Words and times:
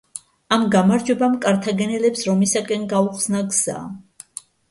ამ 0.55 0.63
გამარჯვებამ 0.75 1.35
კართაგენელებს 1.43 2.25
რომისაკენ 2.29 2.89
გაუხსნა 2.97 3.45
გზა. 3.53 3.77